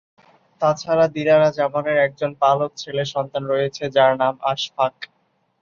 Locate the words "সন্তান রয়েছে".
3.13-3.83